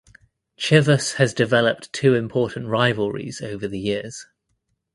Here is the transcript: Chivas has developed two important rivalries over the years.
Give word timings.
Chivas 0.57 1.17
has 1.17 1.31
developed 1.31 1.93
two 1.93 2.15
important 2.15 2.65
rivalries 2.65 3.39
over 3.39 3.67
the 3.67 3.77
years. 3.77 4.25